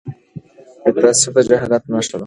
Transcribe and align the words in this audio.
تعصب 1.01 1.33
د 1.35 1.37
جهالت 1.49 1.83
نښه 1.93 2.17
ده.. 2.19 2.19